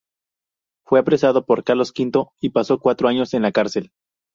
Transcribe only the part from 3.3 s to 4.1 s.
en la cárcel.